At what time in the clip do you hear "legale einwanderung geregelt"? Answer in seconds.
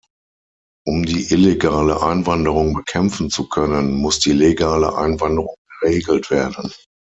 4.31-6.31